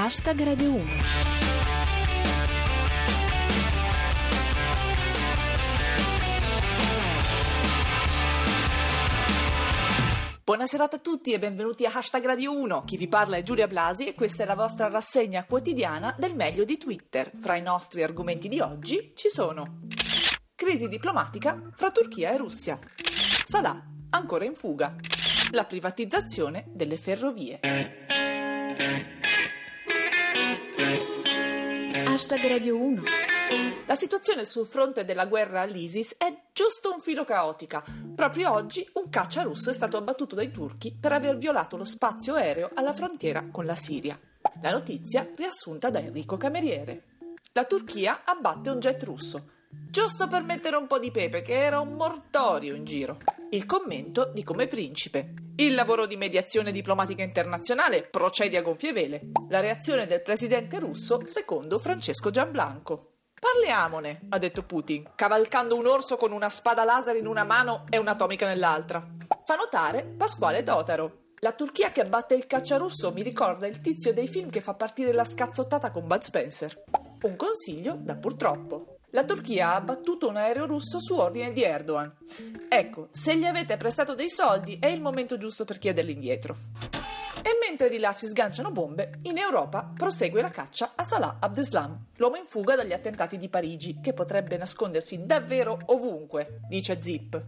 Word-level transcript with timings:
Hashtag 0.00 0.44
Radio 0.44 0.74
1. 0.74 0.84
Buonasera 10.44 10.84
a 10.84 10.98
tutti 10.98 11.32
e 11.32 11.40
benvenuti 11.40 11.84
a 11.84 11.90
Hashtag 11.92 12.24
Radio 12.24 12.56
1. 12.56 12.84
Chi 12.84 12.96
vi 12.96 13.08
parla 13.08 13.38
è 13.38 13.42
Giulia 13.42 13.66
Blasi 13.66 14.06
e 14.06 14.14
questa 14.14 14.44
è 14.44 14.46
la 14.46 14.54
vostra 14.54 14.88
rassegna 14.88 15.42
quotidiana 15.42 16.14
del 16.16 16.36
meglio 16.36 16.62
di 16.62 16.78
Twitter. 16.78 17.32
Fra 17.40 17.56
i 17.56 17.62
nostri 17.62 18.04
argomenti 18.04 18.46
di 18.46 18.60
oggi 18.60 19.14
ci 19.16 19.28
sono 19.28 19.80
crisi 20.54 20.86
diplomatica 20.86 21.70
fra 21.74 21.90
Turchia 21.90 22.30
e 22.30 22.36
Russia, 22.36 22.78
Salah 23.44 23.82
ancora 24.10 24.44
in 24.44 24.54
fuga, 24.54 24.94
la 25.50 25.64
privatizzazione 25.64 26.66
delle 26.68 26.96
ferrovie. 26.96 27.58
Hashtag 32.18 32.48
Radio 32.48 32.76
1. 32.76 33.02
La 33.86 33.94
situazione 33.94 34.44
sul 34.44 34.66
fronte 34.66 35.04
della 35.04 35.26
guerra 35.26 35.60
all'ISIS 35.60 36.16
è 36.18 36.46
giusto 36.52 36.92
un 36.92 36.98
filo 36.98 37.24
caotica. 37.24 37.80
Proprio 38.12 38.50
oggi 38.50 38.84
un 38.94 39.08
caccia 39.08 39.42
russo 39.42 39.70
è 39.70 39.72
stato 39.72 39.96
abbattuto 39.96 40.34
dai 40.34 40.50
turchi 40.50 40.92
per 40.92 41.12
aver 41.12 41.36
violato 41.36 41.76
lo 41.76 41.84
spazio 41.84 42.34
aereo 42.34 42.72
alla 42.74 42.92
frontiera 42.92 43.46
con 43.52 43.66
la 43.66 43.76
Siria. 43.76 44.18
La 44.60 44.72
notizia 44.72 45.28
riassunta 45.36 45.90
da 45.90 46.00
Enrico 46.00 46.36
Cameriere. 46.36 47.04
La 47.52 47.64
Turchia 47.66 48.22
abbatte 48.24 48.70
un 48.70 48.80
jet 48.80 49.00
russo, 49.04 49.50
giusto 49.70 50.26
per 50.26 50.42
mettere 50.42 50.74
un 50.74 50.88
po' 50.88 50.98
di 50.98 51.12
pepe, 51.12 51.40
che 51.40 51.54
era 51.54 51.78
un 51.78 51.92
mortorio 51.92 52.74
in 52.74 52.84
giro. 52.84 53.18
Il 53.50 53.64
commento 53.64 54.32
di 54.34 54.42
Come 54.42 54.66
Principe. 54.66 55.47
Il 55.60 55.74
lavoro 55.74 56.06
di 56.06 56.16
mediazione 56.16 56.70
diplomatica 56.70 57.24
internazionale 57.24 58.04
procede 58.04 58.58
a 58.58 58.62
gonfie 58.62 58.92
vele. 58.92 59.32
La 59.48 59.58
reazione 59.58 60.06
del 60.06 60.22
presidente 60.22 60.78
russo 60.78 61.20
secondo 61.24 61.80
Francesco 61.80 62.30
Gianblanco. 62.30 63.14
Parliamone, 63.40 64.26
ha 64.28 64.38
detto 64.38 64.62
Putin, 64.62 65.10
cavalcando 65.16 65.74
un 65.74 65.88
orso 65.88 66.16
con 66.16 66.30
una 66.30 66.48
spada 66.48 66.84
laser 66.84 67.16
in 67.16 67.26
una 67.26 67.42
mano 67.42 67.86
e 67.90 67.98
un'atomica 67.98 68.46
nell'altra. 68.46 69.04
Fa 69.44 69.56
notare 69.56 70.04
Pasquale 70.04 70.62
Totaro. 70.62 71.32
La 71.40 71.50
Turchia 71.50 71.90
che 71.90 72.02
abbatte 72.02 72.36
il 72.36 72.46
cacciarusso 72.46 73.10
mi 73.10 73.24
ricorda 73.24 73.66
il 73.66 73.80
tizio 73.80 74.12
dei 74.12 74.28
film 74.28 74.50
che 74.50 74.60
fa 74.60 74.74
partire 74.74 75.12
la 75.12 75.24
scazzottata 75.24 75.90
con 75.90 76.06
Bud 76.06 76.20
Spencer. 76.20 76.84
Un 77.22 77.34
consiglio 77.34 77.96
da 77.98 78.14
purtroppo. 78.14 78.98
La 79.10 79.24
Turchia 79.24 79.70
ha 79.70 79.74
abbattuto 79.74 80.28
un 80.28 80.36
aereo 80.36 80.66
russo 80.66 81.00
su 81.00 81.16
ordine 81.16 81.52
di 81.52 81.64
Erdogan. 81.64 82.14
Ecco, 82.68 83.08
se 83.10 83.36
gli 83.36 83.44
avete 83.44 83.76
prestato 83.78 84.14
dei 84.14 84.28
soldi 84.28 84.78
è 84.78 84.86
il 84.86 85.00
momento 85.00 85.38
giusto 85.38 85.64
per 85.64 85.78
chiederli 85.78 86.12
indietro. 86.12 86.56
E 87.42 87.50
mentre 87.66 87.88
di 87.88 87.98
là 87.98 88.12
si 88.12 88.26
sganciano 88.26 88.70
bombe, 88.70 89.20
in 89.22 89.38
Europa 89.38 89.90
prosegue 89.96 90.42
la 90.42 90.50
caccia 90.50 90.92
a 90.94 91.02
Salah 91.02 91.38
Abdeslam, 91.40 92.06
l'uomo 92.16 92.36
in 92.36 92.44
fuga 92.46 92.76
dagli 92.76 92.92
attentati 92.92 93.38
di 93.38 93.48
Parigi, 93.48 94.00
che 94.02 94.12
potrebbe 94.12 94.56
nascondersi 94.56 95.24
davvero 95.24 95.78
ovunque, 95.86 96.60
dice 96.68 97.00
Zip. 97.00 97.42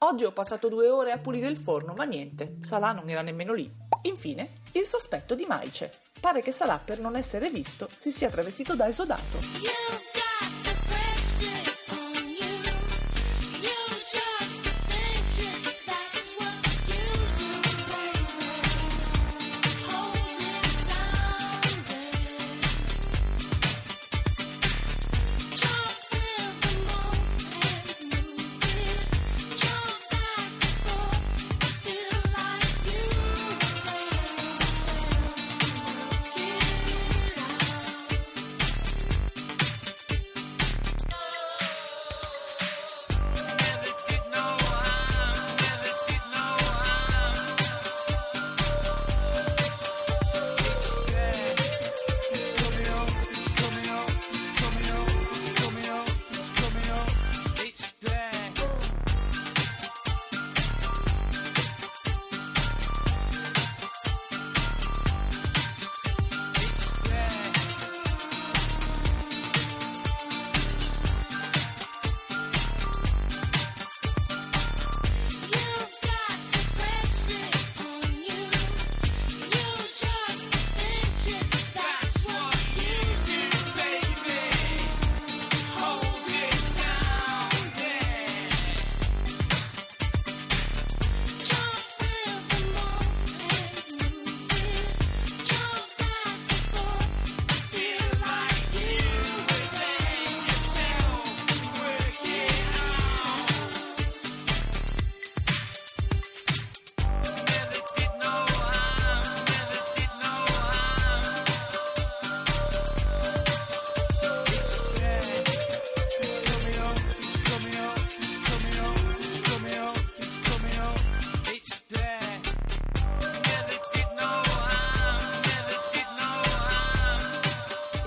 Oggi 0.00 0.24
ho 0.24 0.32
passato 0.32 0.68
due 0.68 0.88
ore 0.88 1.12
a 1.12 1.18
pulire 1.18 1.48
il 1.48 1.56
forno, 1.56 1.94
ma 1.94 2.04
niente, 2.04 2.58
Salah 2.60 2.92
non 2.92 3.08
era 3.08 3.22
nemmeno 3.22 3.54
lì. 3.54 3.72
Infine, 4.02 4.52
il 4.72 4.84
sospetto 4.84 5.34
di 5.34 5.44
Maice. 5.48 5.92
Pare 6.20 6.40
che 6.40 6.52
Salah, 6.52 6.80
per 6.84 7.00
non 7.00 7.16
essere 7.16 7.48
visto, 7.48 7.88
si 7.88 8.12
sia 8.12 8.28
travestito 8.28 8.76
da 8.76 8.86
esodato. 8.86 9.97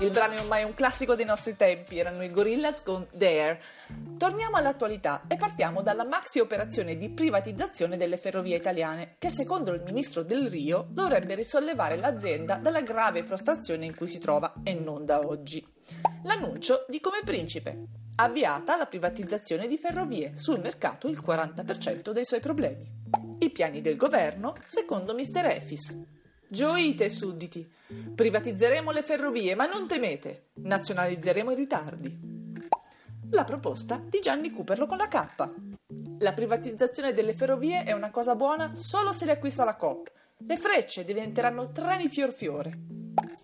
Il 0.02 0.10
brano 0.10 0.32
è 0.32 0.40
ormai 0.40 0.64
un 0.64 0.74
classico 0.74 1.14
dei 1.14 1.24
nostri 1.24 1.54
tempi, 1.54 1.96
erano 1.96 2.24
i 2.24 2.30
Gorillaz 2.32 2.82
con 2.82 3.06
Dare. 3.12 3.62
Torniamo 4.18 4.56
all'attualità 4.56 5.22
e 5.28 5.36
partiamo 5.36 5.80
dalla 5.80 6.04
maxi 6.04 6.40
operazione 6.40 6.96
di 6.96 7.08
privatizzazione 7.08 7.96
delle 7.96 8.16
ferrovie 8.16 8.56
italiane, 8.56 9.14
che 9.18 9.30
secondo 9.30 9.72
il 9.72 9.82
ministro 9.82 10.24
Del 10.24 10.50
Rio 10.50 10.88
dovrebbe 10.90 11.36
risollevare 11.36 11.96
l'azienda 11.96 12.56
dalla 12.56 12.80
grave 12.80 13.22
prostrazione 13.22 13.86
in 13.86 13.94
cui 13.94 14.08
si 14.08 14.18
trova 14.18 14.54
e 14.64 14.74
non 14.74 15.04
da 15.04 15.20
oggi. 15.20 15.64
L'annuncio 16.24 16.84
di 16.88 16.98
Come 16.98 17.20
Principe. 17.24 17.84
Avviata 18.16 18.76
la 18.76 18.86
privatizzazione 18.86 19.68
di 19.68 19.78
ferrovie, 19.78 20.32
sul 20.34 20.58
mercato 20.58 21.06
il 21.06 21.22
40% 21.24 22.10
dei 22.10 22.24
suoi 22.24 22.40
problemi. 22.40 22.90
I 23.38 23.50
piani 23.50 23.80
del 23.80 23.96
governo, 23.96 24.56
secondo 24.64 25.14
Mr. 25.14 25.46
Efis. 25.46 25.96
Gioite, 26.52 27.08
sudditi. 27.08 27.66
Privatizzeremo 28.14 28.90
le 28.90 29.00
ferrovie, 29.00 29.54
ma 29.54 29.64
non 29.64 29.88
temete, 29.88 30.50
nazionalizzeremo 30.56 31.50
i 31.50 31.54
ritardi. 31.54 32.18
La 33.30 33.44
proposta 33.44 33.96
di 33.96 34.20
Gianni 34.20 34.50
Cooperlo 34.50 34.84
con 34.84 34.98
la 34.98 35.08
K. 35.08 35.48
La 36.18 36.34
privatizzazione 36.34 37.14
delle 37.14 37.32
ferrovie 37.32 37.84
è 37.84 37.92
una 37.92 38.10
cosa 38.10 38.34
buona 38.34 38.72
solo 38.74 39.14
se 39.14 39.24
le 39.24 39.32
acquista 39.32 39.64
la 39.64 39.76
Coop. 39.76 40.12
Le 40.46 40.56
frecce 40.58 41.06
diventeranno 41.06 41.70
treni 41.70 42.10
fior 42.10 42.34
fiore. 42.34 42.78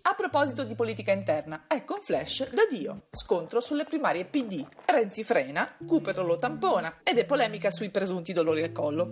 A 0.03 0.13
proposito 0.13 0.63
di 0.63 0.75
politica 0.75 1.11
interna, 1.11 1.63
ecco 1.67 1.95
un 1.95 2.01
flash 2.01 2.47
da 2.51 2.67
Dio. 2.69 3.07
Scontro 3.09 3.59
sulle 3.59 3.85
primarie 3.85 4.25
PD. 4.25 4.63
Renzi 4.85 5.23
frena, 5.23 5.77
Cooperlo 5.83 6.23
lo 6.23 6.37
tampona 6.37 6.99
ed 7.01 7.17
è 7.17 7.25
polemica 7.25 7.71
sui 7.71 7.89
presunti 7.89 8.33
dolori 8.33 8.61
al 8.61 8.71
collo. 8.71 9.11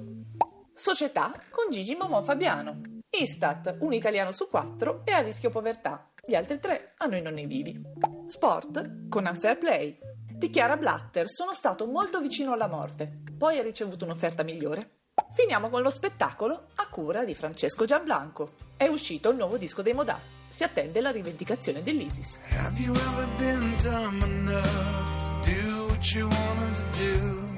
Società 0.72 1.32
con 1.50 1.72
Gigi 1.72 1.96
Momò 1.96 2.22
Fabiano. 2.22 2.97
Istat, 3.20 3.78
un 3.80 3.94
italiano 3.94 4.32
su 4.32 4.48
quattro 4.48 5.02
è 5.04 5.12
a 5.12 5.22
rischio 5.22 5.50
povertà. 5.50 6.12
Gli 6.24 6.36
altri 6.36 6.60
tre 6.60 6.94
hanno 6.98 7.16
i 7.16 7.22
nonni 7.22 7.48
vivi. 7.48 7.82
Sport 8.28 9.08
con 9.10 9.26
Unfair 9.26 9.58
Play. 9.58 9.98
Dichiara 10.32 10.78
Blatter, 10.78 11.28
sono 11.28 11.52
stato 11.54 11.88
molto 11.88 12.20
vicino 12.22 12.54
alla 12.54 12.68
morte. 12.68 13.24
Poi 13.36 13.58
ha 13.58 13.64
ricevuto 13.64 14.06
un'offerta 14.06 14.44
migliore. 14.44 14.92
Finiamo 15.32 15.70
con 15.70 15.82
lo 15.82 15.90
spettacolo 15.90 16.68
a 16.76 16.88
cura 16.90 17.26
di 17.26 17.34
Francesco 17.34 17.86
Gianblanco. 17.86 18.52
È 18.78 18.86
uscito 18.86 19.32
il 19.32 19.38
nuovo 19.38 19.58
disco 19.58 19.82
dei 19.82 19.94
Modà. 19.94 20.20
Si 20.48 20.64
attende 20.64 21.02
la 21.02 21.10
rivendicazione 21.10 21.82
dell'ISIS. 21.82 22.40
Have 22.52 22.80
you 22.80 22.94
ever 22.94 23.28
been 23.38 23.76
dumb 23.82 24.22
enough 24.22 25.42
to 25.42 25.50
do 25.50 25.86
what 25.88 26.06
you 26.14 26.28
wanted 26.28 26.76
to 26.76 26.86
do 27.04 27.50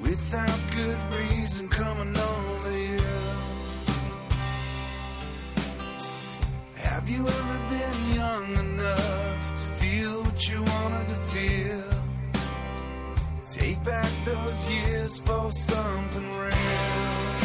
without 0.00 0.74
good 0.74 0.98
reason 1.30 1.68
coming 1.68 2.16
over 2.16 2.70
you? 2.76 2.93
Have 7.04 7.12
you 7.12 7.28
ever 7.28 7.58
been 7.68 8.14
young 8.14 8.56
enough 8.56 9.60
to 9.60 9.66
feel 9.76 10.22
what 10.22 10.48
you 10.48 10.62
wanted 10.62 11.08
to 11.10 11.14
feel? 11.34 11.82
Take 13.44 13.84
back 13.84 14.10
those 14.24 14.70
years 14.70 15.18
for 15.18 15.52
something 15.52 16.30
real. 16.38 17.43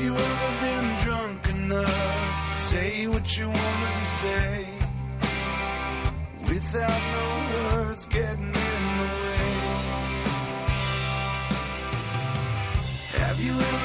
You 0.00 0.14
ever 0.14 0.60
been 0.60 0.96
drunk 1.04 1.48
enough 1.48 2.50
to 2.50 2.56
say 2.56 3.06
what 3.06 3.38
you 3.38 3.46
wanted 3.48 3.94
to 3.98 4.06
say 4.06 4.66
without 6.48 7.00
no 7.16 7.26
words 7.76 8.06
getting 8.08 8.54
in 8.70 8.82
the 9.00 9.10
way? 9.22 9.50
Have 13.18 13.38
you 13.40 13.52
ever 13.52 13.79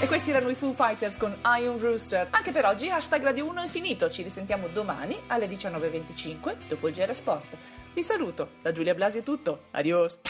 E 0.00 0.06
questi 0.06 0.30
erano 0.32 0.50
i 0.50 0.54
Foo 0.54 0.74
Fighters 0.74 1.16
con 1.16 1.34
Iron 1.58 1.78
Rooster. 1.78 2.28
Anche 2.30 2.52
per 2.52 2.66
oggi 2.66 2.90
hashtag 2.90 3.22
Radio 3.22 3.46
1 3.46 3.62
è 3.62 3.68
finito. 3.68 4.10
Ci 4.10 4.22
risentiamo 4.22 4.68
domani 4.68 5.18
alle 5.28 5.46
19.25 5.46 6.66
dopo 6.68 6.88
il 6.88 6.94
GR 6.94 7.14
Sport. 7.14 7.56
Vi 7.94 8.02
saluto, 8.02 8.50
da 8.60 8.70
Giulia 8.70 8.92
Blasi 8.92 9.20
è 9.20 9.22
tutto. 9.22 9.62
Adios. 9.70 10.20